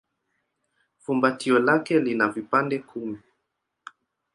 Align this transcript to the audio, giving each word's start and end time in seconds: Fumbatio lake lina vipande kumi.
Fumbatio 0.97 1.59
lake 1.59 1.99
lina 1.99 2.27
vipande 2.27 2.79
kumi. 2.79 3.19